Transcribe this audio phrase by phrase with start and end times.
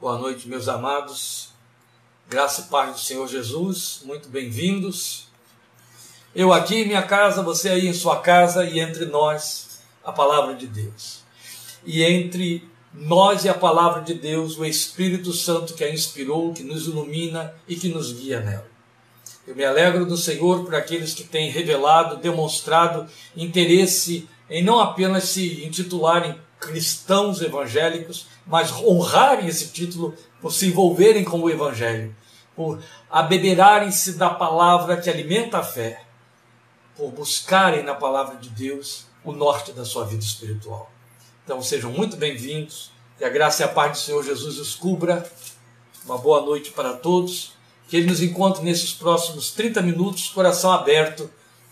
[0.00, 1.50] Boa noite, meus amados.
[2.26, 5.28] Graça e paz do Senhor Jesus, muito bem-vindos.
[6.34, 10.54] Eu aqui em minha casa, você aí em sua casa e entre nós, a palavra
[10.54, 11.22] de Deus.
[11.84, 16.62] E entre nós e a palavra de Deus, o Espírito Santo que a inspirou, que
[16.62, 18.70] nos ilumina e que nos guia nela.
[19.46, 23.06] Eu me alegro do Senhor por aqueles que têm revelado, demonstrado
[23.36, 31.24] interesse em não apenas se intitularem cristãos evangélicos, mas honrarem esse título por se envolverem
[31.24, 32.14] com o Evangelho,
[32.54, 32.80] por
[33.10, 36.04] abeberarem-se da palavra que alimenta a fé,
[36.94, 40.90] por buscarem na palavra de Deus o norte da sua vida espiritual.
[41.44, 45.28] Então sejam muito bem-vindos, que a graça e a paz do Senhor Jesus os cubra.
[46.04, 47.52] Uma boa noite para todos,
[47.88, 51.30] que Ele nos encontre nesses próximos 30 minutos, coração aberto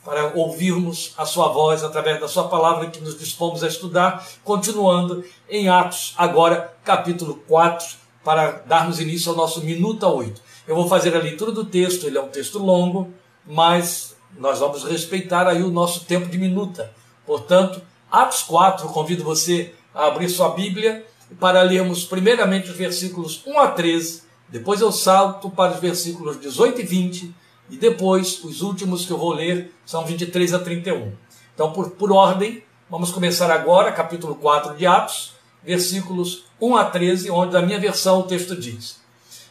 [0.08, 5.22] para ouvirmos a sua voz através da sua palavra que nos dispomos a estudar, continuando
[5.46, 7.86] em Atos, agora capítulo 4,
[8.24, 10.40] para darmos início ao nosso Minuta 8.
[10.66, 13.12] Eu vou fazer a leitura do texto, ele é um texto longo,
[13.44, 16.90] mas nós vamos respeitar aí o nosso tempo de minuta.
[17.26, 21.04] Portanto, Atos 4, convido você a abrir sua Bíblia
[21.38, 26.80] para lermos primeiramente os versículos 1 a 13, depois eu salto para os versículos 18
[26.80, 27.34] e 20,
[27.70, 31.12] e depois, os últimos que eu vou ler são 23 a 31.
[31.54, 37.30] Então, por, por ordem, vamos começar agora, capítulo 4 de Atos, versículos 1 a 13,
[37.30, 39.00] onde na minha versão o texto diz: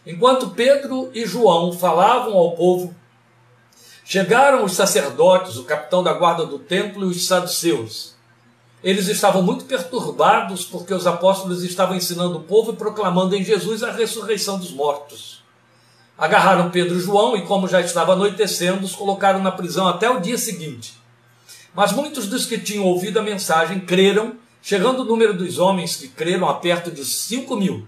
[0.06, 2.95] Enquanto Pedro e João falavam ao povo,
[4.04, 8.16] chegaram os sacerdotes, o capitão da guarda do templo e os saduceus.
[8.84, 13.84] Eles estavam muito perturbados porque os apóstolos estavam ensinando o povo e proclamando em Jesus
[13.84, 15.37] a ressurreição dos mortos.
[16.18, 20.20] Agarraram Pedro e João e, como já estava anoitecendo, os colocaram na prisão até o
[20.20, 20.96] dia seguinte.
[21.76, 26.08] Mas muitos dos que tinham ouvido a mensagem creram, chegando o número dos homens que
[26.08, 27.88] creram a perto de cinco mil.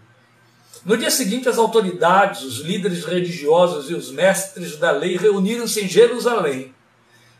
[0.86, 5.88] No dia seguinte, as autoridades, os líderes religiosos e os mestres da lei reuniram-se em
[5.88, 6.74] Jerusalém.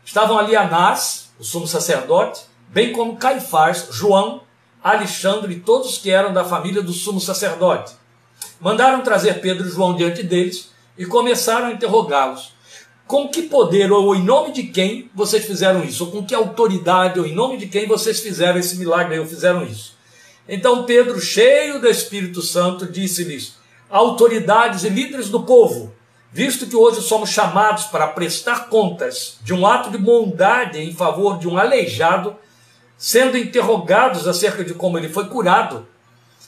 [0.04, 4.42] Estavam ali Anás, o sumo sacerdote, bem como Caifás, João,
[4.82, 7.94] Alexandre e todos que eram da família do sumo sacerdote.
[8.60, 12.52] Mandaram trazer Pedro e João diante deles e começaram a interrogá-los.
[13.06, 16.04] Com que poder ou em nome de quem vocês fizeram isso?
[16.04, 19.64] Ou com que autoridade ou em nome de quem vocês fizeram esse milagre ou fizeram
[19.64, 19.96] isso?
[20.46, 23.54] Então Pedro, cheio do Espírito Santo, disse-lhes:
[23.88, 25.90] autoridades e líderes do povo,
[26.30, 31.38] visto que hoje somos chamados para prestar contas de um ato de bondade em favor
[31.38, 32.36] de um aleijado,
[32.98, 35.88] sendo interrogados acerca de como ele foi curado,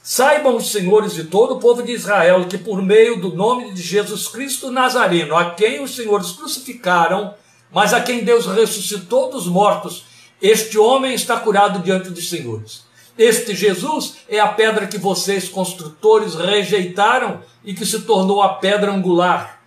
[0.02, 3.80] Saibam os senhores de todo o povo de Israel que, por meio do nome de
[3.80, 7.34] Jesus Cristo Nazareno, a quem os senhores crucificaram,
[7.70, 10.04] mas a quem Deus ressuscitou dos mortos,
[10.40, 12.82] este homem está curado diante dos senhores.
[13.16, 18.92] Este Jesus é a pedra que vocês, construtores, rejeitaram e que se tornou a pedra
[18.92, 19.62] angular.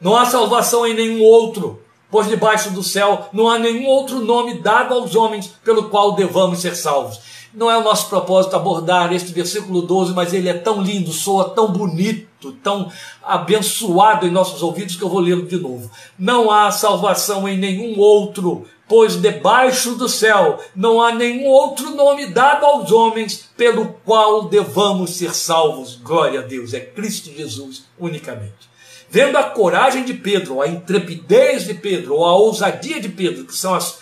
[0.00, 4.60] Não há salvação em nenhum outro, pois debaixo do céu não há nenhum outro nome
[4.60, 7.32] dado aos homens pelo qual devamos ser salvos.
[7.54, 11.50] Não é o nosso propósito abordar este versículo 12, mas ele é tão lindo, soa
[11.50, 12.90] tão bonito, tão
[13.22, 15.90] abençoado em nossos ouvidos que eu vou lê-lo de novo.
[16.18, 22.26] Não há salvação em nenhum outro, pois debaixo do céu não há nenhum outro nome
[22.26, 25.96] dado aos homens pelo qual devamos ser salvos.
[25.96, 28.72] Glória a Deus, é Cristo Jesus unicamente.
[29.10, 33.54] Vendo a coragem de Pedro, a intrepidez de Pedro, ou a ousadia de Pedro, que
[33.54, 33.98] são as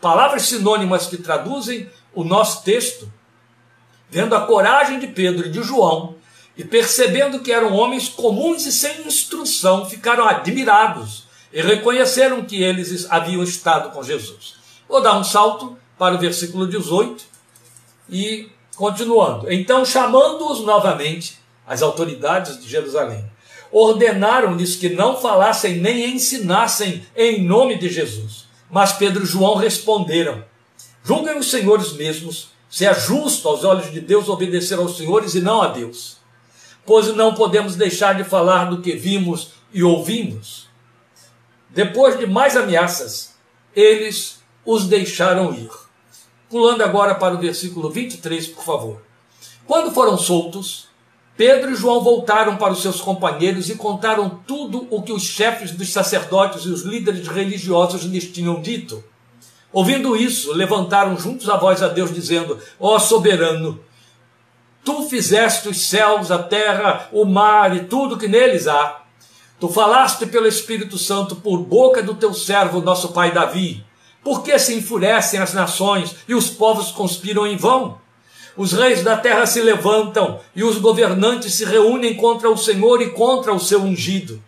[0.00, 3.12] palavras sinônimas que traduzem o nosso texto,
[4.10, 6.16] vendo a coragem de Pedro e de João,
[6.56, 13.06] e percebendo que eram homens comuns e sem instrução, ficaram admirados e reconheceram que eles
[13.10, 14.54] haviam estado com Jesus.
[14.88, 17.22] Vou dar um salto para o versículo 18
[18.08, 19.52] e continuando.
[19.52, 23.24] Então, chamando-os novamente, as autoridades de Jerusalém,
[23.70, 28.46] ordenaram-lhes que não falassem nem ensinassem em nome de Jesus.
[28.70, 30.42] Mas Pedro e João responderam:
[31.06, 35.40] Julguem os senhores mesmos se é justo aos olhos de Deus obedecer aos senhores e
[35.40, 36.16] não a Deus.
[36.84, 40.66] Pois não podemos deixar de falar do que vimos e ouvimos.
[41.70, 43.36] Depois de mais ameaças,
[43.72, 45.70] eles os deixaram ir.
[46.50, 49.02] Pulando agora para o versículo 23, por favor.
[49.64, 50.88] Quando foram soltos,
[51.36, 55.70] Pedro e João voltaram para os seus companheiros e contaram tudo o que os chefes
[55.70, 59.04] dos sacerdotes e os líderes religiosos lhes tinham dito.
[59.72, 63.80] Ouvindo isso, levantaram juntos a voz a Deus, dizendo: Ó soberano,
[64.84, 69.02] tu fizeste os céus, a terra, o mar e tudo que neles há.
[69.58, 73.84] Tu falaste pelo Espírito Santo por boca do teu servo, nosso pai Davi.
[74.22, 77.98] Por que se enfurecem as nações e os povos conspiram em vão?
[78.56, 83.10] Os reis da terra se levantam e os governantes se reúnem contra o Senhor e
[83.10, 84.42] contra o seu ungido.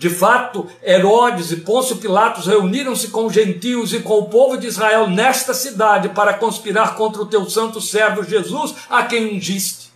[0.00, 4.66] De fato, Herodes e Pôncio Pilatos reuniram-se com os gentios e com o povo de
[4.66, 9.92] Israel nesta cidade para conspirar contra o teu santo servo Jesus, a quem ungiste.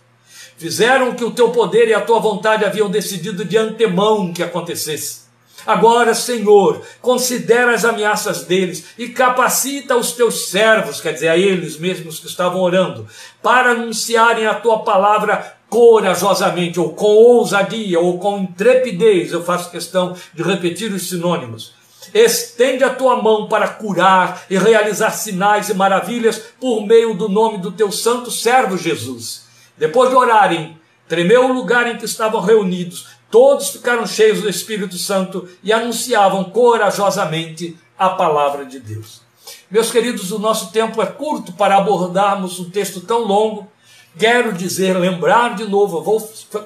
[0.59, 4.43] Fizeram o que o teu poder e a tua vontade haviam decidido de antemão que
[4.43, 5.21] acontecesse.
[5.65, 11.79] Agora, Senhor, considera as ameaças deles e capacita os teus servos, quer dizer, a eles
[11.79, 13.07] mesmos que estavam orando,
[13.41, 19.33] para anunciarem a tua palavra corajosamente, ou com ousadia, ou com intrepidez.
[19.33, 21.73] Eu faço questão de repetir os sinônimos.
[22.13, 27.57] Estende a tua mão para curar e realizar sinais e maravilhas por meio do nome
[27.57, 29.47] do teu santo servo Jesus.
[29.77, 30.77] Depois de orarem,
[31.09, 36.45] tremeu o lugar em que estavam reunidos Todos ficaram cheios do Espírito Santo e anunciavam
[36.45, 39.21] corajosamente a palavra de Deus.
[39.69, 43.69] Meus queridos, o nosso tempo é curto para abordarmos um texto tão longo.
[44.17, 46.19] Quero dizer, lembrar de novo, vou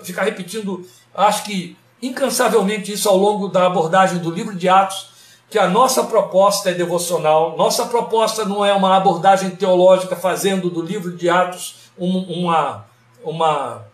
[0.04, 0.86] ficar repetindo,
[1.16, 5.10] acho que incansavelmente isso ao longo da abordagem do livro de Atos,
[5.50, 10.82] que a nossa proposta é devocional, nossa proposta não é uma abordagem teológica fazendo do
[10.82, 12.86] livro de Atos uma,
[13.24, 13.89] uma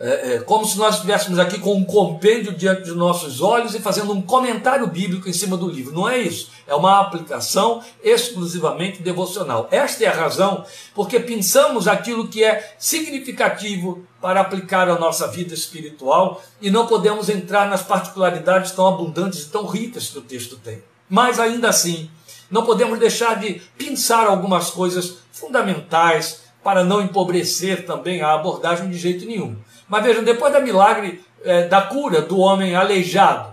[0.00, 3.80] é, é, como se nós estivéssemos aqui com um compêndio diante de nossos olhos e
[3.80, 5.94] fazendo um comentário bíblico em cima do livro.
[5.94, 6.50] Não é isso.
[6.66, 9.68] É uma aplicação exclusivamente devocional.
[9.70, 15.54] Esta é a razão porque pensamos aquilo que é significativo para aplicar a nossa vida
[15.54, 20.56] espiritual e não podemos entrar nas particularidades tão abundantes e tão ricas que o texto
[20.56, 20.82] tem.
[21.08, 22.10] Mas ainda assim,
[22.50, 28.96] não podemos deixar de pensar algumas coisas fundamentais para não empobrecer também a abordagem de
[28.96, 29.56] jeito nenhum.
[29.92, 33.52] Mas vejam, depois da milagre é, da cura do homem aleijado,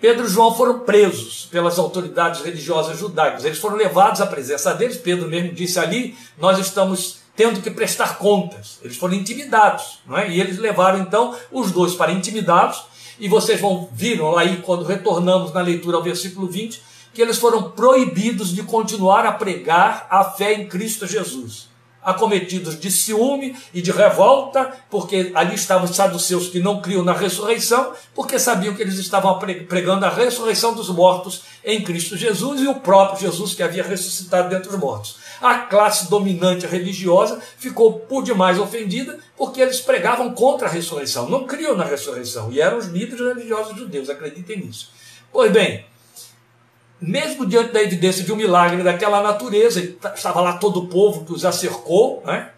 [0.00, 3.44] Pedro e João foram presos pelas autoridades religiosas judaicas.
[3.44, 4.96] Eles foram levados à presença deles.
[4.96, 8.78] Pedro mesmo disse ali: Nós estamos tendo que prestar contas.
[8.82, 9.98] Eles foram intimidados.
[10.06, 10.30] Não é?
[10.30, 12.82] E eles levaram então os dois para intimidados.
[13.20, 16.80] E vocês vão viram aí quando retornamos na leitura ao versículo 20
[17.12, 21.73] que eles foram proibidos de continuar a pregar a fé em Cristo Jesus
[22.04, 27.12] acometidos de ciúme e de revolta, porque ali estavam os saduceus que não criam na
[27.12, 32.68] ressurreição, porque sabiam que eles estavam pregando a ressurreição dos mortos em Cristo Jesus e
[32.68, 35.16] o próprio Jesus que havia ressuscitado dentre os mortos.
[35.40, 41.46] A classe dominante religiosa ficou por demais ofendida porque eles pregavam contra a ressurreição, não
[41.46, 44.90] criam na ressurreição e eram os líderes religiosos judeus, acreditem nisso.
[45.32, 45.84] Pois bem,
[47.06, 49.80] mesmo diante da evidência de um milagre daquela natureza,
[50.14, 52.50] estava lá todo o povo que os acercou, né?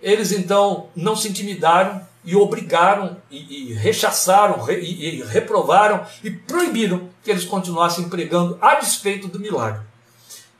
[0.00, 6.30] eles então não se intimidaram e obrigaram e, e rechaçaram re, e, e reprovaram e
[6.30, 9.80] proibiram que eles continuassem pregando a despeito do milagre.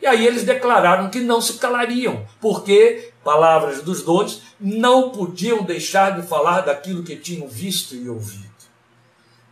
[0.00, 6.20] E aí eles declararam que não se calariam, porque, palavras dos dois, não podiam deixar
[6.20, 8.47] de falar daquilo que tinham visto e ouvido.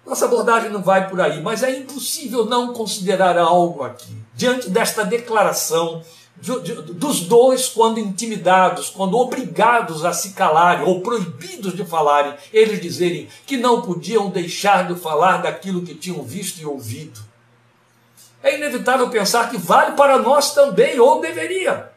[0.06, 4.17] Nossa abordagem não vai por aí, mas é impossível não considerar algo aqui.
[4.35, 6.03] Diante desta declaração
[6.37, 12.35] de, de, dos dois, quando intimidados, quando obrigados a se calarem ou proibidos de falarem,
[12.53, 17.20] eles dizerem que não podiam deixar de falar daquilo que tinham visto e ouvido.
[18.43, 21.91] É inevitável pensar que vale para nós também, ou deveria.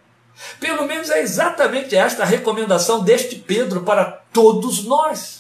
[0.60, 5.39] Pelo menos é exatamente esta a recomendação deste Pedro para todos nós.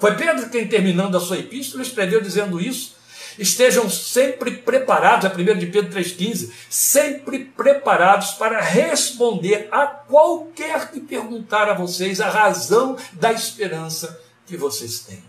[0.00, 2.98] Foi Pedro quem, terminando a sua epístola, escreveu dizendo isso.
[3.38, 11.00] Estejam sempre preparados, é 1 de Pedro 3,15, sempre preparados para responder a qualquer que
[11.00, 15.22] perguntar a vocês a razão da esperança que vocês têm.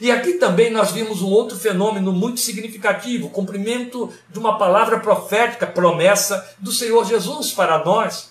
[0.00, 5.00] E aqui também nós vimos um outro fenômeno muito significativo, o cumprimento de uma palavra
[5.00, 8.30] profética, promessa do Senhor Jesus para nós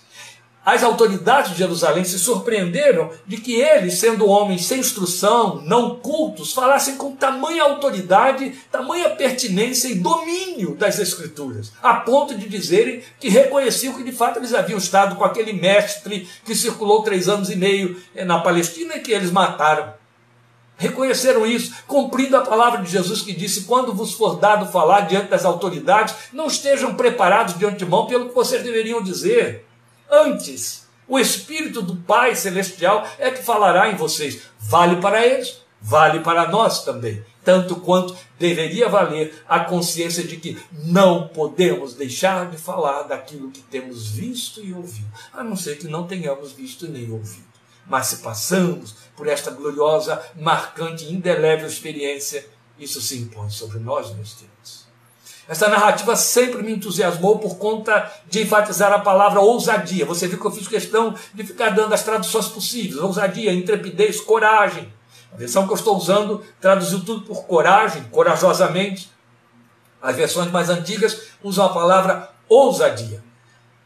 [0.66, 6.54] as autoridades de Jerusalém se surpreenderam de que eles, sendo homens sem instrução, não cultos,
[6.54, 13.30] falassem com tamanha autoridade, tamanha pertinência e domínio das Escrituras, a ponto de dizerem que
[13.30, 17.56] reconheciam que de fato eles haviam estado com aquele mestre que circulou três anos e
[17.56, 19.94] meio eh, na Palestina e que eles mataram.
[20.78, 25.30] Reconheceram isso, cumprindo a palavra de Jesus que disse: Quando vos for dado falar diante
[25.30, 29.66] das autoridades, não estejam preparados de antemão pelo que vocês deveriam dizer.
[30.10, 34.42] Antes, o Espírito do Pai Celestial é que falará em vocês.
[34.60, 37.24] Vale para eles, vale para nós também.
[37.44, 43.62] Tanto quanto deveria valer a consciência de que não podemos deixar de falar daquilo que
[43.62, 47.46] temos visto e ouvido, a não ser que não tenhamos visto nem ouvido.
[47.88, 52.48] Mas se passamos por esta gloriosa, marcante, indelével experiência,
[52.80, 54.55] isso se impõe sobre nós, meus queridos.
[55.48, 60.06] Essa narrativa sempre me entusiasmou por conta de enfatizar a palavra ousadia.
[60.06, 64.92] Você viu que eu fiz questão de ficar dando as traduções possíveis: ousadia, intrepidez, coragem.
[65.32, 69.12] A versão que eu estou usando traduziu tudo por coragem, corajosamente.
[70.02, 73.24] As versões mais antigas usam a palavra ousadia.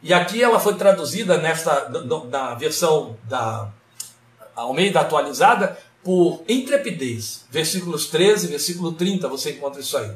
[0.01, 1.89] E aqui ela foi traduzida nesta
[2.29, 3.69] na versão da
[4.55, 7.45] Almeida atualizada por intrepidez.
[7.49, 10.11] Versículos 13, versículo 30, você encontra isso aí.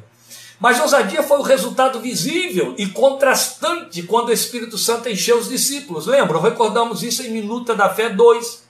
[0.60, 6.06] Mas ousadia foi o resultado visível e contrastante quando o Espírito Santo encheu os discípulos.
[6.06, 6.42] Lembram?
[6.42, 8.64] Recordamos isso em Minuta da Fé 2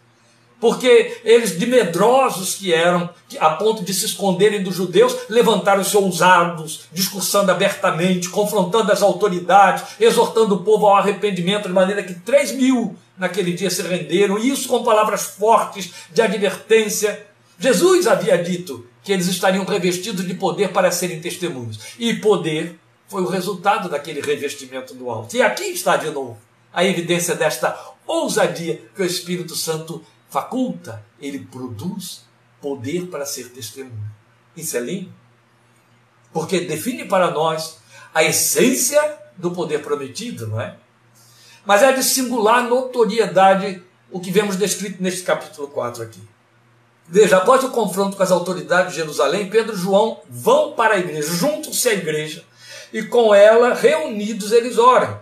[0.64, 6.86] porque eles, de medrosos que eram, a ponto de se esconderem dos judeus, levantaram-se ousados,
[6.90, 12.96] discursando abertamente, confrontando as autoridades, exortando o povo ao arrependimento, de maneira que 3 mil
[13.18, 17.28] naquele dia se renderam, e isso com palavras fortes de advertência.
[17.60, 23.22] Jesus havia dito que eles estariam revestidos de poder para serem testemunhos, e poder foi
[23.22, 25.36] o resultado daquele revestimento do alto.
[25.36, 26.38] E aqui está de novo
[26.74, 32.26] a evidência desta ousadia que o Espírito Santo faculta, ele produz
[32.60, 34.12] poder para ser testemunho.
[34.58, 35.14] Isso é lindo.
[36.32, 37.78] Porque define para nós
[38.14, 40.76] a essência do poder prometido, não é?
[41.64, 46.22] Mas é de singular notoriedade o que vemos descrito neste capítulo 4 aqui.
[47.08, 51.00] Veja, após o confronto com as autoridades de Jerusalém, Pedro e João vão para a
[51.00, 52.44] igreja, juntam-se à igreja,
[52.92, 55.22] e com ela, reunidos, eles oram.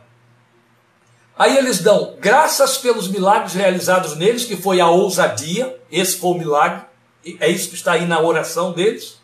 [1.38, 6.38] Aí eles dão graças pelos milagres realizados neles, que foi a ousadia, esse foi o
[6.38, 6.84] milagre,
[7.40, 9.20] é isso que está aí na oração deles.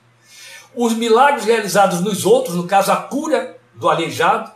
[0.76, 4.52] Os milagres realizados nos outros, no caso a cura do aleijado.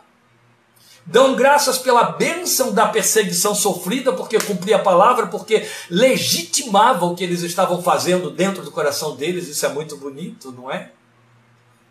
[1.04, 7.24] Dão graças pela bênção da perseguição sofrida, porque cumpria a palavra, porque legitimavam o que
[7.24, 9.48] eles estavam fazendo dentro do coração deles.
[9.48, 10.92] Isso é muito bonito, não é?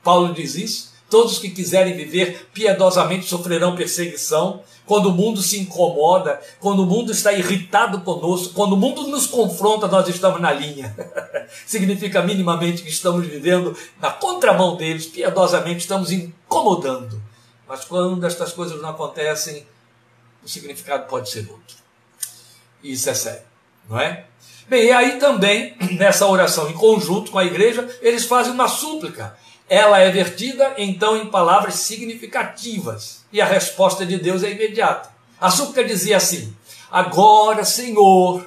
[0.01, 0.91] Paulo diz isso.
[1.09, 4.61] Todos que quiserem viver piedosamente sofrerão perseguição.
[4.85, 9.27] Quando o mundo se incomoda, quando o mundo está irritado conosco, quando o mundo nos
[9.27, 10.95] confronta, nós estamos na linha.
[11.67, 17.20] Significa minimamente que estamos vivendo na contramão deles, piedosamente estamos incomodando.
[17.71, 19.65] Mas quando estas coisas não acontecem,
[20.43, 21.77] o significado pode ser outro.
[22.83, 23.43] E isso é sério,
[23.89, 24.25] não é?
[24.67, 29.39] Bem, e aí também, nessa oração em conjunto com a igreja, eles fazem uma súplica
[29.71, 35.09] ela é vertida então em palavras significativas e a resposta de Deus é imediata.
[35.39, 36.53] A súplica dizia assim:
[36.91, 38.45] Agora, Senhor,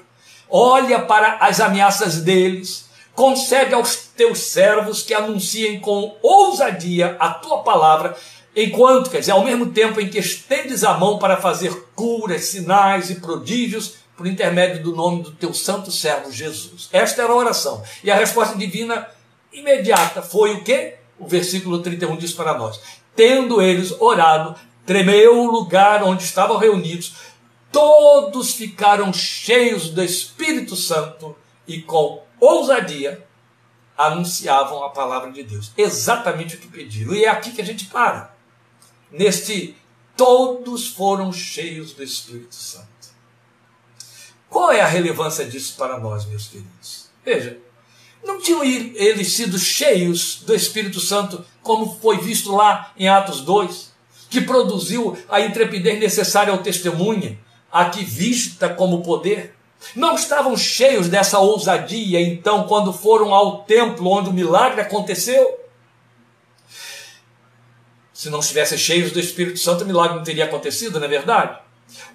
[0.51, 7.63] olha para as ameaças deles, concede aos teus servos que anunciem com ousadia a tua
[7.63, 8.15] palavra,
[8.55, 13.11] enquanto, quer dizer, ao mesmo tempo em que estendes a mão para fazer curas, sinais
[13.11, 16.89] e prodígios por intermédio do nome do teu santo servo Jesus.
[16.93, 17.83] Esta era a oração.
[18.03, 19.09] E a resposta divina
[19.53, 20.99] imediata foi o quê?
[21.19, 22.81] o versículo 31 diz para nós:
[23.15, 27.15] Tendo eles orado, tremeu o lugar onde estavam reunidos,
[27.71, 33.25] todos ficaram cheios do Espírito Santo e com ousadia
[33.97, 35.73] anunciavam a palavra de Deus.
[35.77, 37.15] Exatamente o que pediram.
[37.15, 38.34] E é aqui que a gente para.
[39.17, 39.77] Neste
[40.17, 42.89] todos foram cheios do Espírito Santo.
[44.51, 47.11] Qual é a relevância disso para nós, meus queridos?
[47.25, 47.59] Veja,
[48.25, 53.93] não tinham eles sido cheios do Espírito Santo, como foi visto lá em Atos 2,
[54.29, 57.39] que produziu a intrepidez necessária ao testemunha,
[57.71, 59.55] aqui vista como poder?
[59.95, 65.64] Não estavam cheios dessa ousadia, então, quando foram ao templo onde o milagre aconteceu?
[68.15, 71.59] Se não estivessem cheios do Espírito Santo, o milagre não teria acontecido, não é verdade?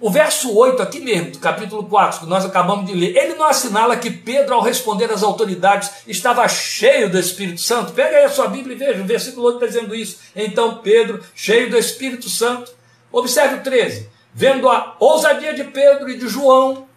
[0.00, 3.46] O verso 8, aqui mesmo, do capítulo 4, que nós acabamos de ler, ele não
[3.46, 7.92] assinala que Pedro, ao responder às autoridades, estava cheio do Espírito Santo?
[7.92, 10.18] Pega aí a sua Bíblia e veja, o versículo 8 está dizendo isso.
[10.34, 12.72] Então, Pedro, cheio do Espírito Santo,
[13.12, 16.88] observe o 13, vendo a ousadia de Pedro e de João.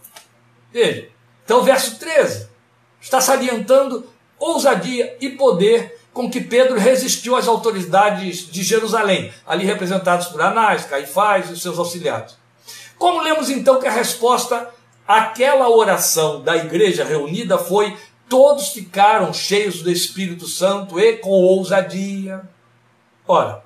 [0.72, 1.10] Veja,
[1.43, 2.48] então o verso 13
[3.01, 10.27] está salientando ousadia e poder com que Pedro resistiu às autoridades de Jerusalém, ali representados
[10.27, 12.38] por Anás, Caifás e seus auxiliares.
[12.98, 14.70] Como lemos então que a resposta
[15.08, 17.98] àquela oração da igreja reunida foi:
[18.29, 22.41] todos ficaram cheios do Espírito Santo e com ousadia.
[23.27, 23.63] Ora,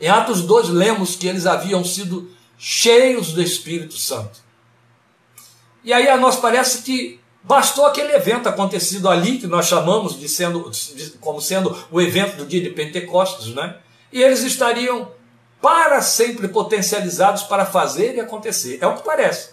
[0.00, 4.40] em Atos 2 lemos que eles haviam sido cheios do Espírito Santo.
[5.84, 10.28] E aí a nós parece que bastou aquele evento acontecido ali, que nós chamamos de
[10.28, 13.76] sendo, de, como sendo o evento do dia de Pentecostes, né?
[14.12, 15.08] E eles estariam
[15.60, 18.78] para sempre potencializados para fazer e acontecer.
[18.80, 19.50] É o que parece.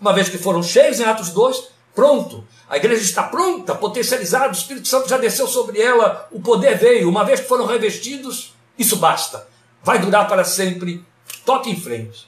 [0.00, 2.46] Uma vez que foram cheios em Atos 2, pronto.
[2.68, 7.08] A igreja está pronta, potencializada, o Espírito Santo já desceu sobre ela, o poder veio.
[7.08, 9.48] Uma vez que foram revestidos, Isso basta.
[9.82, 11.04] Vai durar para sempre.
[11.44, 12.27] Toque em frente.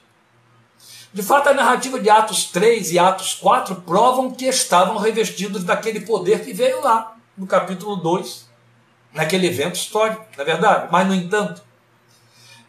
[1.12, 6.00] De fato, a narrativa de Atos 3 e Atos 4 provam que estavam revestidos daquele
[6.00, 8.49] poder que veio lá, no capítulo 2,
[9.12, 10.88] naquele evento histórico, não é verdade?
[10.93, 11.62] Mas, no entanto,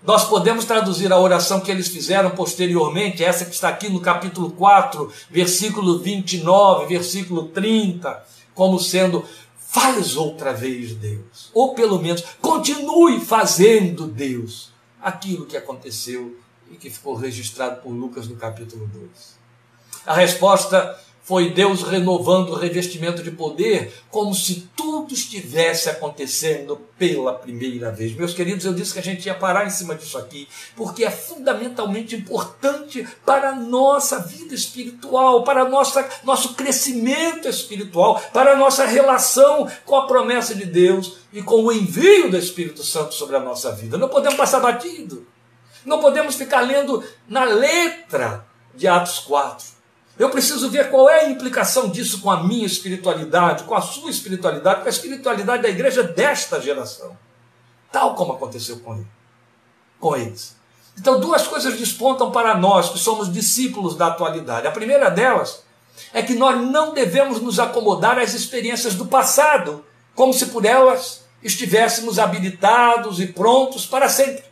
[0.04, 4.50] nós podemos traduzir a oração que eles fizeram posteriormente, essa que está aqui no capítulo
[4.52, 9.24] 4, versículo 29, versículo 30, como sendo:
[9.56, 11.52] faz outra vez, Deus.
[11.54, 16.36] Ou pelo menos, continue fazendo, Deus, aquilo que aconteceu
[16.72, 19.42] e que ficou registrado por Lucas no capítulo 2.
[20.06, 27.34] A resposta foi Deus renovando o revestimento de poder, como se tudo estivesse acontecendo pela
[27.34, 28.16] primeira vez.
[28.16, 31.12] Meus queridos, eu disse que a gente ia parar em cima disso aqui, porque é
[31.12, 38.86] fundamentalmente importante para a nossa vida espiritual, para nossa, nosso crescimento espiritual, para a nossa
[38.86, 43.40] relação com a promessa de Deus e com o envio do Espírito Santo sobre a
[43.40, 43.98] nossa vida.
[43.98, 45.26] Não podemos passar batido.
[45.86, 49.66] Não podemos ficar lendo na letra de Atos 4.
[50.18, 54.12] Eu preciso ver qual é a implicação disso com a minha espiritualidade, com a sua
[54.12, 57.18] espiritualidade, com a espiritualidade da igreja desta geração.
[57.92, 59.08] Tal como aconteceu com, ele,
[60.00, 60.56] com eles.
[60.98, 64.68] Então, duas coisas despontam para nós que somos discípulos da atualidade.
[64.68, 65.64] A primeira delas
[66.14, 69.84] é que nós não devemos nos acomodar às experiências do passado,
[70.14, 74.44] como se por elas estivéssemos habilitados e prontos para sempre.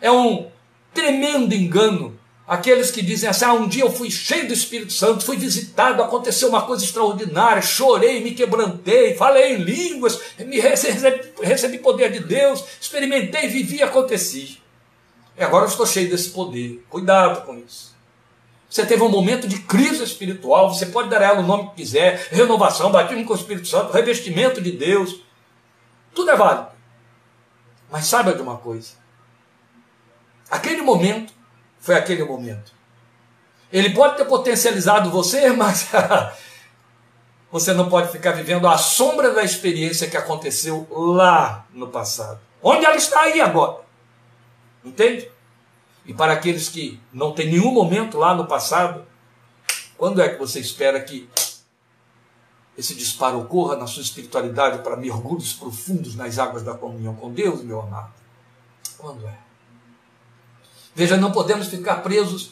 [0.00, 0.48] É um
[0.92, 2.18] tremendo engano
[2.50, 6.02] Aqueles que dizem assim: ah, um dia eu fui cheio do Espírito Santo, fui visitado,
[6.02, 12.18] aconteceu uma coisa extraordinária, chorei, me quebrantei, falei em línguas, me recebi, recebi poder de
[12.18, 14.60] Deus, experimentei, vivi aconteci.
[15.38, 16.84] E agora eu estou cheio desse poder.
[16.90, 17.94] Cuidado com isso.
[18.68, 21.76] Você teve um momento de crise espiritual, você pode dar a ela o nome que
[21.76, 25.20] quiser, renovação, batismo com o Espírito Santo, revestimento de Deus.
[26.12, 26.66] Tudo é válido.
[27.88, 28.98] Mas saiba de uma coisa.
[30.50, 31.32] Aquele momento
[31.78, 32.72] foi aquele momento.
[33.72, 35.88] Ele pode ter potencializado você, mas
[37.50, 42.40] você não pode ficar vivendo a sombra da experiência que aconteceu lá no passado.
[42.62, 43.80] Onde ela está aí agora?
[44.84, 45.30] Entende?
[46.04, 49.06] E para aqueles que não têm nenhum momento lá no passado,
[49.96, 51.28] quando é que você espera que
[52.76, 57.62] esse disparo ocorra na sua espiritualidade para mergulhos profundos nas águas da comunhão com Deus,
[57.62, 58.12] meu amado?
[58.96, 59.49] Quando é?
[61.00, 62.50] Veja, não podemos ficar presos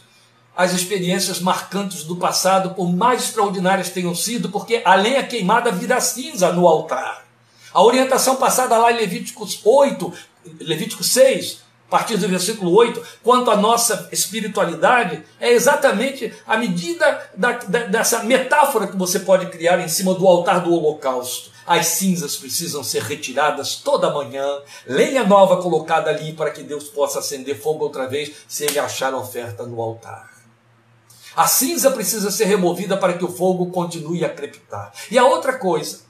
[0.57, 6.01] às experiências marcantes do passado, por mais extraordinárias tenham sido, porque a lenha queimada vira
[6.01, 7.27] cinza no altar.
[7.75, 10.15] A orientação passada lá em Levíticos 8,
[10.61, 17.31] Levítico 6, a partir do versículo 8, quanto à nossa espiritualidade, é exatamente a medida
[17.35, 21.51] da, da, dessa metáfora que você pode criar em cima do altar do holocausto.
[21.67, 27.21] As cinzas precisam ser retiradas toda manhã, lenha nova colocada ali para que Deus possa
[27.21, 30.31] acender fogo outra vez, se ele achar oferta no altar.
[31.35, 34.93] A cinza precisa ser removida para que o fogo continue a crepitar.
[35.11, 36.01] E a outra coisa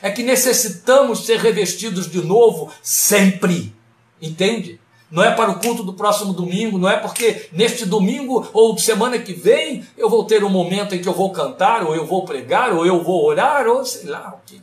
[0.00, 3.74] é que necessitamos ser revestidos de novo sempre.
[4.20, 4.80] Entende?
[5.10, 9.18] Não é para o culto do próximo domingo, não é porque neste domingo ou semana
[9.18, 12.24] que vem eu vou ter um momento em que eu vou cantar, ou eu vou
[12.24, 14.62] pregar, ou eu vou orar, ou sei lá o que.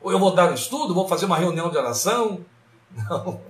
[0.00, 2.40] Ou eu vou dar um estudo, vou fazer uma reunião de oração.
[2.90, 3.40] Não.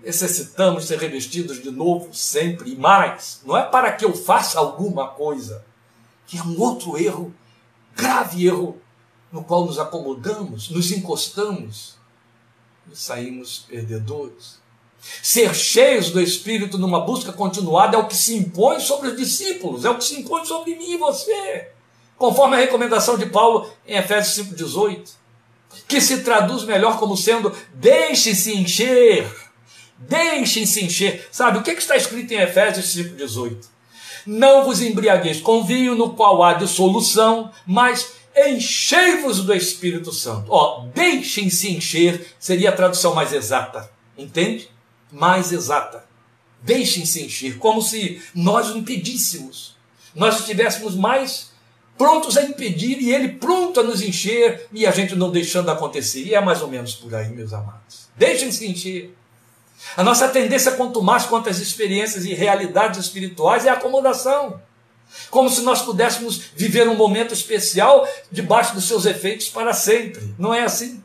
[0.00, 3.42] Necessitamos ser revestidos de novo sempre e mais.
[3.44, 5.64] Não é para que eu faça alguma coisa,
[6.26, 7.34] que é um outro erro,
[7.96, 8.80] grave erro,
[9.32, 11.96] no qual nos acomodamos, nos encostamos
[12.90, 14.60] e saímos perdedores.
[15.22, 19.84] Ser cheios do Espírito numa busca continuada é o que se impõe sobre os discípulos,
[19.84, 21.68] é o que se impõe sobre mim e você.
[22.16, 25.18] Conforme a recomendação de Paulo em Efésios 5,18
[25.86, 29.30] que se traduz melhor como sendo deixe-se encher.
[29.98, 31.28] Deixem-se encher.
[31.30, 33.66] Sabe o que, está escrito em Efésios 5,18?
[34.26, 40.46] Não vos embriagueis com vinho no qual há dissolução, mas enchei-vos do Espírito Santo.
[40.50, 43.90] Ó, deixem-se encher seria a tradução mais exata.
[44.16, 44.68] Entende?
[45.12, 46.04] Mais exata.
[46.62, 49.76] Deixem-se encher, como se nós o impedíssemos.
[50.14, 51.50] Nós estivéssemos mais
[51.96, 56.24] prontos a impedir e ele pronto a nos encher e a gente não deixando acontecer.
[56.24, 58.08] E é mais ou menos por aí, meus amados.
[58.16, 59.14] Deixem-se encher.
[59.96, 64.60] A nossa tendência, quanto mais quanto às experiências e realidades espirituais, é a acomodação.
[65.30, 70.34] Como se nós pudéssemos viver um momento especial debaixo dos seus efeitos para sempre.
[70.38, 71.02] Não é assim.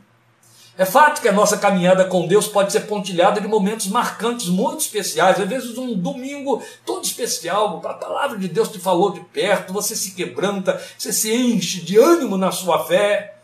[0.76, 4.80] É fato que a nossa caminhada com Deus pode ser pontilhada de momentos marcantes, muito
[4.80, 5.40] especiais.
[5.40, 9.94] Às vezes, um domingo todo especial, a palavra de Deus te falou de perto, você
[9.94, 13.36] se quebranta, você se enche de ânimo na sua fé.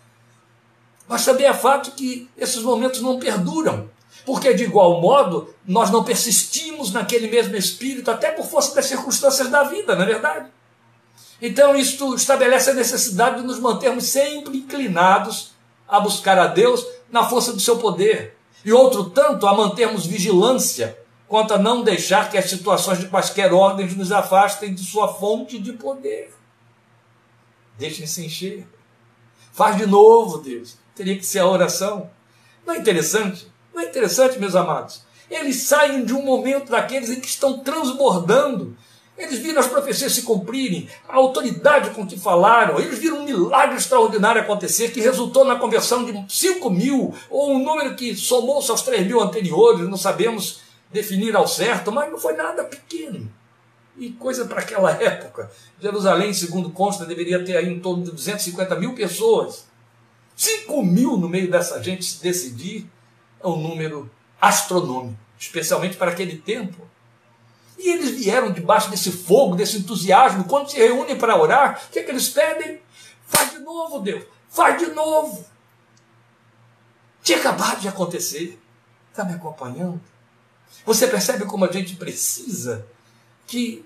[1.07, 3.89] Mas também é fato que esses momentos não perduram.
[4.27, 9.49] Porque, de igual modo, nós não persistimos naquele mesmo espírito, até por força das circunstâncias
[9.49, 10.51] da vida, não é verdade?
[11.41, 15.53] Então, isto estabelece a necessidade de nos mantermos sempre inclinados
[15.89, 18.37] a buscar a Deus na força do seu poder.
[18.65, 23.53] E outro tanto, a mantermos vigilância quanto a não deixar que as situações de quaisquer
[23.53, 26.35] ordens nos afastem de sua fonte de poder.
[27.79, 28.67] Deixem-se encher.
[29.53, 30.77] Faz de novo, Deus.
[30.95, 32.11] Teria que ser a oração.
[32.67, 33.51] Não é interessante?
[33.73, 35.03] Não é interessante, meus amados?
[35.31, 38.77] Eles saem de um momento daqueles em que estão transbordando
[39.23, 43.77] eles viram as profecias se cumprirem, a autoridade com que falaram, eles viram um milagre
[43.77, 48.83] extraordinário acontecer que resultou na conversão de 5 mil, ou um número que somou-se aos
[48.83, 50.61] 3 mil anteriores, não sabemos
[50.93, 53.31] definir ao certo, mas não foi nada pequeno.
[53.97, 55.51] E coisa para aquela época.
[55.81, 59.67] Jerusalém, segundo consta, deveria ter aí em torno de 250 mil pessoas.
[60.35, 62.89] 5 mil no meio dessa gente se decidir
[63.43, 66.89] é um número astronômico, especialmente para aquele tempo.
[67.83, 70.45] E eles vieram debaixo desse fogo, desse entusiasmo.
[70.45, 72.79] Quando se reúnem para orar, o que, é que eles pedem?
[73.27, 74.23] Faz de novo, Deus.
[74.51, 75.47] Faz de novo.
[77.23, 78.61] Tinha acabado de acontecer.
[79.11, 79.99] Está me acompanhando?
[80.85, 82.87] Você percebe como a gente precisa
[83.47, 83.85] que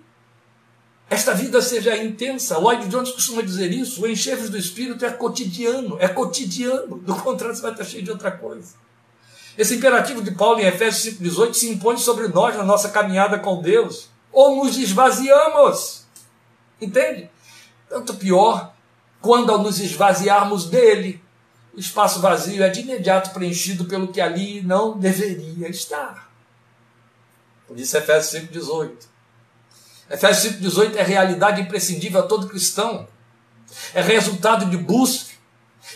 [1.09, 2.59] esta vida seja intensa.
[2.59, 4.03] Lloyd Jones costuma dizer isso.
[4.03, 5.97] O enxerves do Espírito é cotidiano.
[6.01, 6.99] É cotidiano.
[6.99, 8.75] Do contrário, você vai estar cheio de outra coisa.
[9.57, 13.63] Esse imperativo de Paulo em Efésios 5,18 se impõe sobre nós na nossa caminhada com
[13.63, 14.09] Deus.
[14.33, 16.05] Ou nos esvaziamos.
[16.81, 17.31] Entende?
[17.89, 18.73] Tanto pior
[19.21, 21.23] quando ao nos esvaziarmos dele,
[21.73, 26.31] o espaço vazio é de imediato preenchido pelo que ali não deveria estar.
[27.67, 28.91] Por isso Efésios 5,18.
[30.11, 33.09] Efésios 5,18 é realidade imprescindível a todo cristão.
[33.95, 35.24] É resultado de busca.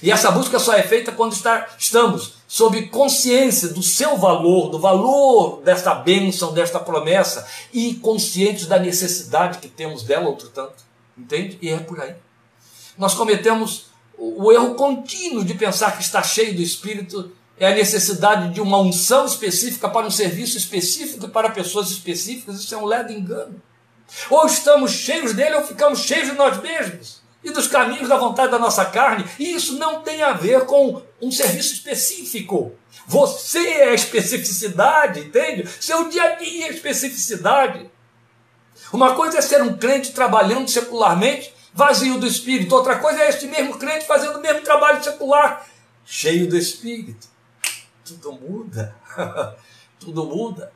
[0.02, 4.78] E essa busca só é feita quando está, estamos sob consciência do seu valor, do
[4.78, 10.84] valor desta bênção, desta promessa, e conscientes da necessidade que temos dela, outro tanto.
[11.16, 11.58] Entende?
[11.60, 12.14] E é por aí.
[12.96, 18.54] Nós cometemos o erro contínuo de pensar que estar cheio do Espírito é a necessidade
[18.54, 22.60] de uma unção específica para um serviço específico para pessoas específicas.
[22.60, 23.60] Isso é um ledo engano.
[24.30, 28.50] Ou estamos cheios dele ou ficamos cheios de nós mesmos e dos caminhos da vontade
[28.50, 29.24] da nossa carne.
[29.38, 32.72] E isso não tem a ver com um serviço específico.
[33.06, 35.68] Você é especificidade, entende?
[35.80, 37.90] Seu dia a dia é especificidade.
[38.92, 42.74] Uma coisa é ser um crente trabalhando secularmente, vazio do espírito.
[42.74, 45.66] Outra coisa é este mesmo crente fazendo o mesmo trabalho secular,
[46.04, 47.28] cheio do espírito.
[48.04, 48.96] Tudo muda.
[50.00, 50.72] Tudo muda.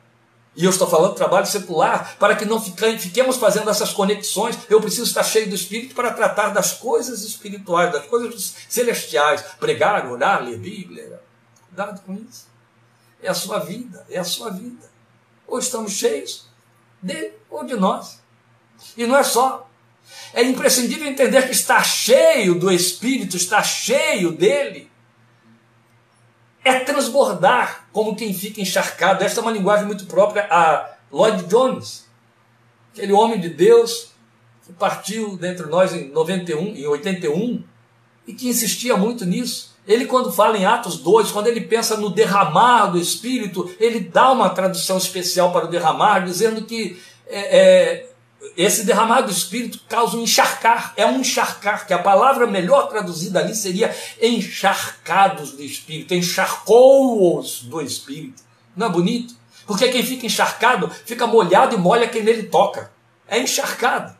[0.55, 4.57] E eu estou falando trabalho secular, para que não fiquemos fazendo essas conexões.
[4.69, 9.41] Eu preciso estar cheio do Espírito para tratar das coisas espirituais, das coisas celestiais.
[9.59, 11.19] Pregar, orar, ler Bíblia.
[11.67, 12.47] Cuidado com isso.
[13.21, 14.91] É a sua vida, é a sua vida.
[15.47, 16.45] Ou estamos cheios
[17.01, 18.19] dele ou de nós.
[18.95, 19.67] E não é só.
[20.33, 24.91] É imprescindível entender que estar cheio do Espírito, estar cheio dele,
[26.63, 29.23] é transbordar como quem fica encharcado.
[29.23, 32.07] Esta é uma linguagem muito própria a Lloyd Jones,
[32.91, 34.13] aquele homem de Deus
[34.65, 37.63] que partiu dentre nós em 91, em 81
[38.25, 39.73] e que insistia muito nisso.
[39.85, 44.31] Ele, quando fala em Atos 2, quando ele pensa no derramar do Espírito, ele dá
[44.31, 48.12] uma tradução especial para o derramar, dizendo que é, é,
[48.57, 53.39] esse derramar do Espírito causa um encharcar, é um encharcar, que a palavra melhor traduzida
[53.39, 58.43] ali seria encharcados do Espírito, encharcou-os do Espírito.
[58.75, 59.35] Não é bonito?
[59.65, 62.91] Porque quem fica encharcado fica molhado e molha quem nele toca.
[63.27, 64.15] É encharcado.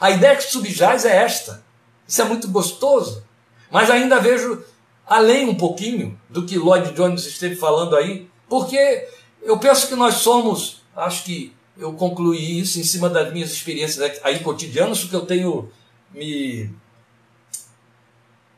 [0.00, 1.62] A ideia que subjaz é esta.
[2.06, 3.22] Isso é muito gostoso.
[3.70, 4.64] Mas ainda vejo
[5.06, 9.08] além um pouquinho do que Lloyd Jones esteve falando aí, porque
[9.42, 14.20] eu penso que nós somos, acho que eu concluí isso em cima das minhas experiências
[14.22, 15.68] aí cotidianas, porque eu tenho
[16.14, 16.70] me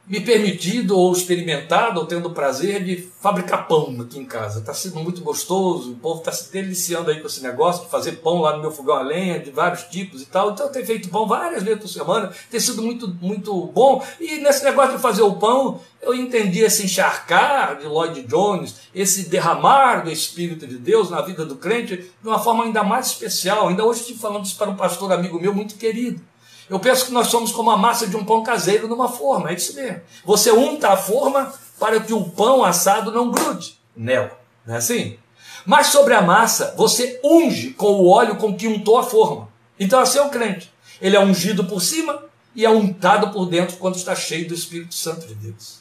[0.06, 4.58] me permitido ou experimentado ou tendo o prazer de fabricar pão aqui em casa.
[4.58, 8.12] Está sendo muito gostoso, o povo está se deliciando aí com esse negócio de fazer
[8.16, 10.50] pão lá no meu fogão a lenha, de vários tipos e tal.
[10.50, 14.04] Então eu tenho feito pão várias vezes por semana, tem sido muito, muito bom.
[14.20, 19.28] E nesse negócio de fazer o pão, eu entendi esse encharcar de Lloyd Jones, esse
[19.28, 23.68] derramar do Espírito de Deus na vida do crente de uma forma ainda mais especial.
[23.68, 26.20] Ainda hoje estive falando isso para um pastor amigo meu muito querido.
[26.68, 29.54] Eu penso que nós somos como a massa de um pão caseiro numa forma, é
[29.54, 30.00] isso mesmo.
[30.24, 35.18] Você unta a forma para que o pão assado não grude nela, não é assim?
[35.64, 39.48] Mas sobre a massa, você unge com o óleo com que untou a forma.
[39.78, 40.72] Então assim é o crente.
[41.00, 44.94] Ele é ungido por cima e é untado por dentro quando está cheio do Espírito
[44.94, 45.80] Santo de Deus.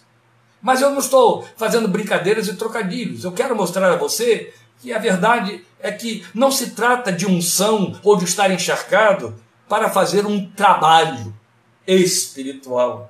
[0.62, 3.24] Mas eu não estou fazendo brincadeiras e trocadilhos.
[3.24, 8.00] Eu quero mostrar a você que a verdade é que não se trata de unção
[8.04, 9.36] ou de estar encharcado
[9.72, 11.34] para fazer um trabalho
[11.88, 13.10] espiritual.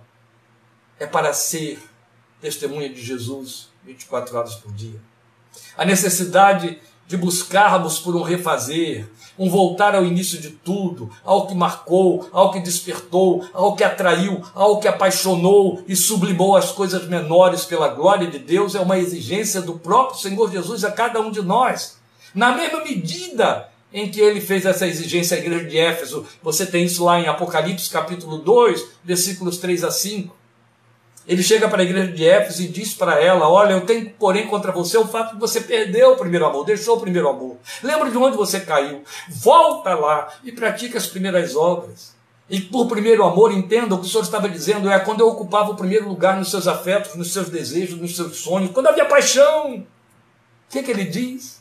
[1.00, 1.82] É para ser
[2.40, 5.02] testemunha de Jesus 24 horas por dia.
[5.76, 11.56] A necessidade de buscarmos por um refazer, um voltar ao início de tudo, ao que
[11.56, 17.66] marcou, ao que despertou, ao que atraiu, ao que apaixonou e sublimou as coisas menores
[17.66, 21.42] pela glória de Deus, é uma exigência do próprio Senhor Jesus a cada um de
[21.42, 21.98] nós.
[22.36, 26.86] Na mesma medida em que ele fez essa exigência à igreja de Éfeso, você tem
[26.86, 30.42] isso lá em Apocalipse capítulo 2, versículos 3 a 5.
[31.28, 34.48] Ele chega para a igreja de Éfeso e diz para ela: Olha, eu tenho, porém,
[34.48, 37.58] contra você o fato de você perdeu o primeiro amor, deixou o primeiro amor.
[37.84, 39.04] Lembra de onde você caiu.
[39.30, 42.16] Volta lá e pratica as primeiras obras.
[42.50, 45.72] E por primeiro amor, entenda o que o Senhor estava dizendo: é quando eu ocupava
[45.72, 49.76] o primeiro lugar nos seus afetos, nos seus desejos, nos seus sonhos, quando havia paixão.
[49.76, 49.86] O
[50.70, 51.61] que, que ele diz?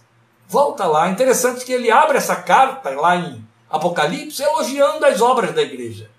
[0.50, 1.08] Volta lá.
[1.08, 6.10] Interessante que ele abre essa carta lá em Apocalipse elogiando as obras da igreja.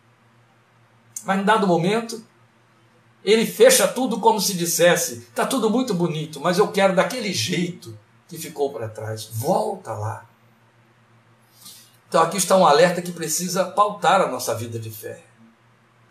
[1.26, 2.24] Mas em dado momento,
[3.26, 7.98] ele fecha tudo como se dissesse: está tudo muito bonito, mas eu quero daquele jeito
[8.30, 9.26] que ficou para trás.
[9.26, 10.26] Volta lá.
[12.08, 15.22] Então aqui está um alerta que precisa pautar a nossa vida de fé.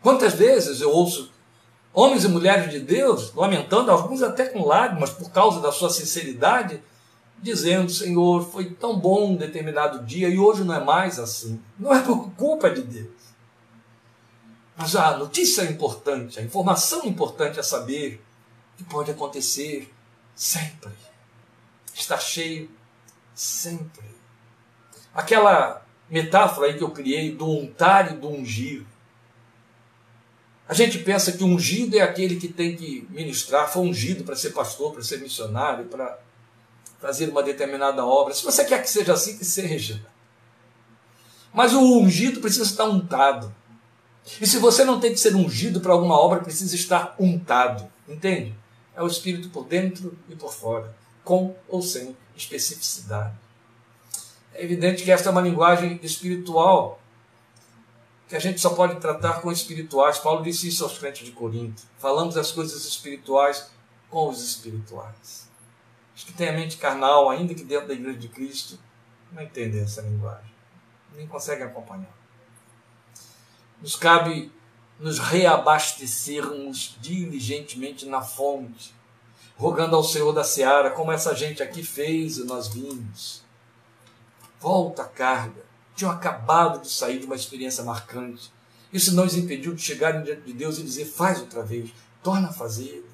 [0.03, 1.33] Quantas vezes eu ouço
[1.93, 6.83] homens e mulheres de Deus lamentando, alguns até com lágrimas por causa da sua sinceridade,
[7.43, 11.61] dizendo: Senhor, foi tão bom um determinado dia e hoje não é mais assim.
[11.79, 13.21] Não é por culpa de Deus.
[14.77, 18.23] Mas a notícia importante, a informação importante a saber
[18.77, 19.93] que pode acontecer
[20.35, 20.93] sempre.
[21.95, 22.71] Está cheio
[23.35, 24.09] sempre.
[25.13, 28.87] Aquela metáfora aí que eu criei do untar e do ungir.
[30.67, 34.51] A gente pensa que ungido é aquele que tem que ministrar, foi ungido para ser
[34.51, 36.19] pastor, para ser missionário, para
[37.01, 38.35] fazer uma determinada obra.
[38.35, 40.05] Se você quer que seja assim, que seja.
[41.53, 43.53] Mas o ungido precisa estar untado.
[44.41, 47.91] E se você não tem que ser ungido para alguma obra, precisa estar untado.
[48.09, 48.55] Entende?
[48.95, 53.35] É o Espírito por dentro e por fora, com ou sem especificidade.
[54.55, 57.01] É evidente que esta é uma linguagem espiritual
[58.29, 60.19] que a gente só pode tratar com espirituais.
[60.19, 61.83] Paulo disse isso aos crentes de Corinto.
[61.99, 63.69] Falamos as coisas espirituais
[64.09, 65.50] com os espirituais.
[66.21, 68.79] Os que têm a mente carnal, ainda que dentro da igreja de Cristo,
[69.33, 70.53] não entendem essa linguagem,
[71.15, 72.15] nem conseguem acompanhar.
[73.81, 74.53] Nos cabe
[74.99, 78.95] nos reabastecermos diligentemente na fonte,
[79.57, 83.43] rogando ao Senhor da seara, como essa gente aqui fez e nós vimos.
[84.61, 85.65] Volta a carga.
[85.97, 88.53] Tinham acabado de sair de uma experiência marcante.
[88.93, 92.49] Isso não os impediu de chegarem diante de Deus e dizer: faz outra vez, torna
[92.49, 93.10] a fazer.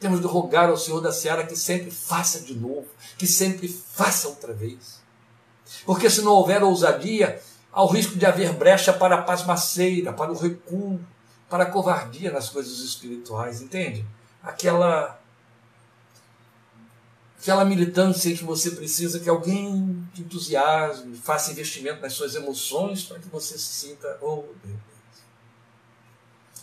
[0.00, 4.28] Temos de rogar ao Senhor da seara que sempre faça de novo, que sempre faça
[4.28, 5.00] outra vez.
[5.84, 10.36] Porque se não houver ousadia, ao risco de haver brecha para a pasmaceira, para o
[10.36, 11.00] recuo,
[11.48, 14.04] para a covardia nas coisas espirituais, entende?
[14.42, 15.18] Aquela
[17.40, 23.20] aquela militância que você precisa que alguém te entusiasme, faça investimento nas suas emoções para
[23.20, 24.78] que você se sinta, oh Deus.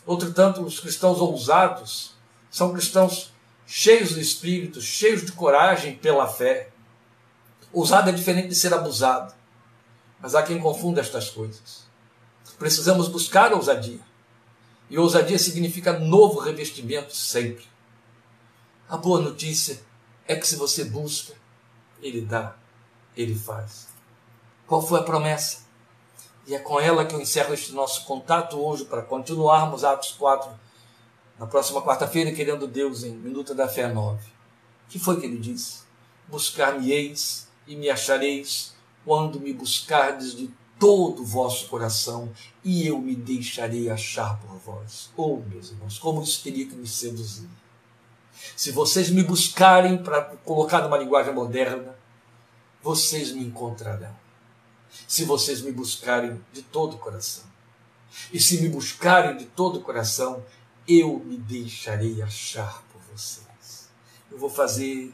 [0.06, 2.15] Outro tanto, os cristãos ousados
[2.56, 3.34] são cristãos
[3.68, 6.70] cheios do espírito, cheios de coragem pela fé.
[7.74, 9.34] Ousado é diferente de ser abusado.
[10.22, 11.84] Mas há quem confunda estas coisas.
[12.58, 14.00] Precisamos buscar ousadia.
[14.90, 17.66] E ousadia significa novo revestimento sempre.
[18.88, 19.82] A boa notícia
[20.26, 21.34] é que se você busca,
[22.02, 22.56] Ele dá,
[23.18, 23.90] Ele faz.
[24.66, 25.66] Qual foi a promessa?
[26.48, 30.64] E é com ela que eu encerro este nosso contato hoje para continuarmos Atos 4
[31.40, 34.18] na próxima quarta-feira, querendo Deus em Minuta da Fé 9.
[34.18, 35.84] O que foi que ele disse?
[36.28, 42.32] Buscar-me-eis e me achareis quando me buscardes de todo o vosso coração,
[42.64, 45.10] e eu me deixarei achar por vós.
[45.16, 47.48] Oh, meus irmãos, como isso teria que me seduzir.
[48.56, 51.96] Se vocês me buscarem, para colocar numa linguagem moderna,
[52.84, 54.16] vocês me encontrarão.
[55.08, 57.46] Se vocês me buscarem de todo o coração.
[58.32, 60.44] E se me buscarem de todo o coração,
[60.88, 63.90] eu me deixarei achar por vocês.
[64.32, 65.14] Eu vou fazer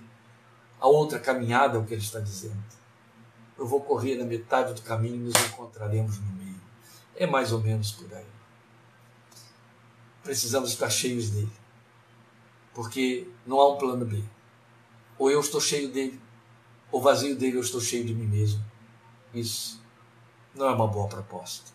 [0.79, 2.61] a outra caminhada, é o que ele está dizendo
[3.61, 6.59] eu vou correr na metade do caminho e nos encontraremos no meio.
[7.15, 8.25] É mais ou menos por aí.
[10.23, 11.51] Precisamos estar cheios dele.
[12.73, 14.23] Porque não há um plano B.
[15.15, 16.19] Ou eu estou cheio dele,
[16.91, 18.65] ou vazio dele eu estou cheio de mim mesmo.
[19.31, 19.79] Isso
[20.55, 21.71] não é uma boa proposta.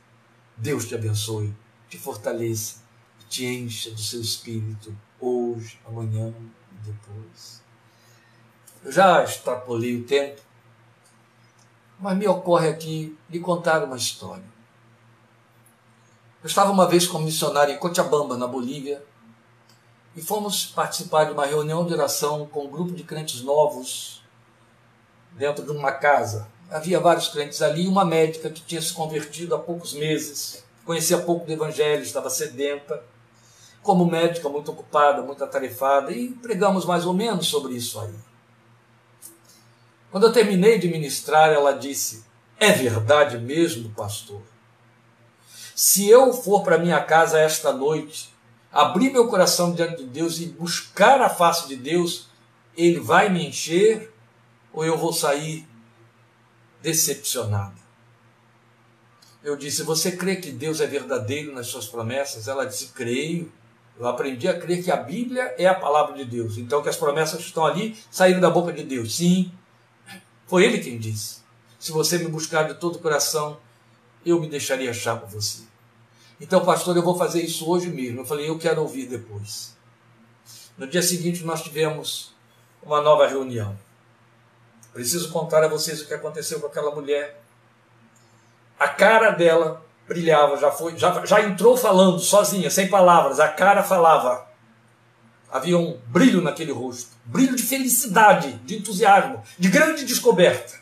[0.57, 1.55] Deus te abençoe,
[1.89, 2.83] te fortaleça,
[3.29, 6.33] te encha do seu espírito hoje, amanhã
[6.73, 7.63] e depois.
[8.85, 10.41] Eu já extrapolei o tempo,
[11.99, 14.45] mas me ocorre aqui lhe contar uma história.
[16.43, 19.03] Eu estava uma vez como missionário em Cochabamba, na Bolívia,
[20.15, 24.23] e fomos participar de uma reunião de oração com um grupo de crentes novos
[25.33, 26.49] dentro de uma casa.
[26.71, 31.19] Havia vários crentes ali e uma médica que tinha se convertido há poucos meses, conhecia
[31.19, 33.03] pouco do Evangelho, estava sedenta.
[33.87, 38.13] Como médica, muito ocupada, muito atarefada, e pregamos mais ou menos sobre isso aí.
[40.11, 42.25] Quando eu terminei de ministrar, ela disse:
[42.59, 44.43] É verdade mesmo, pastor?
[45.73, 48.35] Se eu for para minha casa esta noite,
[48.73, 52.27] abrir meu coração diante de Deus e buscar a face de Deus,
[52.77, 54.13] Ele vai me encher
[54.73, 55.65] ou eu vou sair
[56.83, 57.81] decepcionado?
[59.45, 62.49] Eu disse: Você crê que Deus é verdadeiro nas suas promessas?
[62.49, 63.53] Ela disse: Creio.
[63.99, 66.59] Eu aprendi a crer que a Bíblia é a palavra de Deus.
[66.59, 69.17] Então, que as promessas que estão ali saíram da boca de Deus.
[69.17, 69.51] Sim,
[70.47, 71.39] foi Ele quem disse.
[71.79, 73.59] Se você me buscar de todo o coração,
[74.25, 75.63] eu me deixaria achar por você.
[76.41, 78.21] Então, pastor, eu vou fazer isso hoje mesmo.
[78.21, 79.75] Eu falei: Eu quero ouvir depois.
[80.77, 82.35] No dia seguinte, nós tivemos
[82.83, 83.79] uma nova reunião.
[84.93, 87.41] Preciso contar a vocês o que aconteceu com aquela mulher.
[88.79, 93.41] A cara dela brilhava, já foi, já, já entrou falando sozinha, sem palavras.
[93.41, 94.47] A cara falava.
[95.51, 100.75] Havia um brilho naquele rosto, brilho de felicidade, de entusiasmo, de grande descoberta.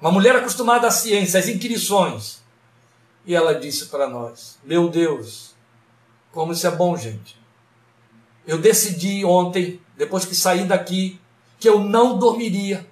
[0.00, 2.42] Uma mulher acostumada à ciência, às inquirições.
[3.24, 5.54] E ela disse para nós: Meu Deus,
[6.32, 7.40] como isso é bom, gente.
[8.44, 11.20] Eu decidi ontem, depois que saí daqui,
[11.60, 12.84] que eu não dormiria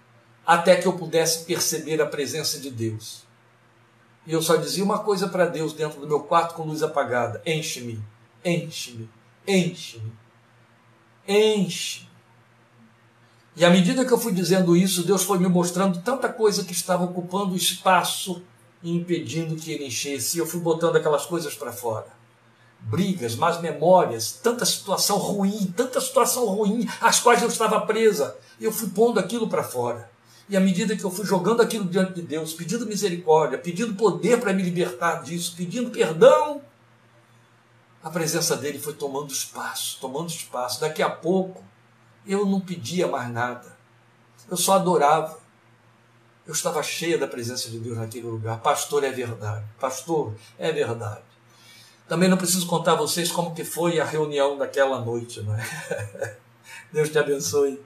[0.46, 3.24] até que eu pudesse perceber a presença de Deus.
[4.26, 7.40] E eu só dizia uma coisa para Deus dentro do meu quarto com luz apagada:
[7.44, 8.02] enche-me,
[8.44, 9.08] enche-me,
[9.46, 10.12] enche-me,
[11.26, 12.08] enche.
[13.56, 16.72] E à medida que eu fui dizendo isso, Deus foi me mostrando tanta coisa que
[16.72, 18.42] estava ocupando espaço
[18.82, 20.36] e impedindo que ele enchesse.
[20.36, 22.06] E eu fui botando aquelas coisas para fora.
[22.80, 28.36] Brigas, más memórias, tanta situação ruim, tanta situação ruim às quais eu estava presa.
[28.58, 30.10] Eu fui pondo aquilo para fora.
[30.50, 34.40] E à medida que eu fui jogando aquilo diante de Deus, pedindo misericórdia, pedindo poder
[34.40, 36.60] para me libertar disso, pedindo perdão,
[38.02, 40.80] a presença dele foi tomando espaço, tomando espaço.
[40.80, 41.62] Daqui a pouco,
[42.26, 43.78] eu não pedia mais nada.
[44.50, 45.38] Eu só adorava.
[46.44, 48.58] Eu estava cheia da presença de Deus naquele lugar.
[48.58, 49.64] Pastor, é verdade.
[49.78, 51.22] Pastor, é verdade.
[52.08, 56.36] Também não preciso contar a vocês como que foi a reunião daquela noite, não é?
[56.92, 57.80] Deus te abençoe.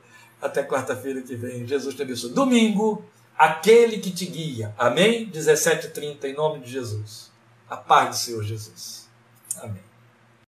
[0.44, 1.66] Até quarta-feira que vem.
[1.66, 2.30] Jesus te abençoe.
[2.32, 3.02] Domingo,
[3.34, 4.74] aquele que te guia.
[4.76, 5.30] Amém?
[5.30, 7.32] 17h30, em nome de Jesus.
[7.66, 9.08] A paz do Senhor Jesus.
[9.56, 9.93] Amém.